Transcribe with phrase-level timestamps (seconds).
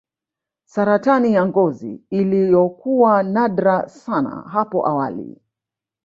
[0.65, 5.41] Saratani ya ngozi iliyokuwa nadra sana hapo awali